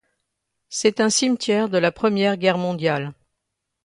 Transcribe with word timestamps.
C'est 0.67 0.99
un 0.99 1.11
cimetière 1.11 1.69
de 1.69 1.77
la 1.77 1.91
Première 1.91 2.35
Guerre 2.37 2.57
Mondiale. 2.57 3.13